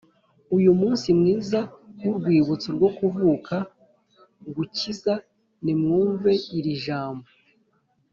Uyu 0.55 0.71
munsi 0.81 1.07
mwiza 1.19 1.59
w’urwibutso 2.03 2.67
rwo 2.77 2.89
kuvuka 2.97 3.55
gukiza, 4.55 5.13
nimwumve 5.63 6.31
irijambo 6.57 7.27